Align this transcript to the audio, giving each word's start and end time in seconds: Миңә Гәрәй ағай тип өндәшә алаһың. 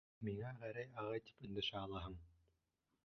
Миңә 0.27 0.53
Гәрәй 0.63 0.89
ағай 1.01 1.23
тип 1.27 1.45
өндәшә 1.49 1.79
алаһың. 1.85 2.17